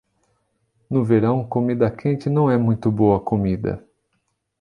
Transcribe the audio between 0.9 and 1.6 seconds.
verão,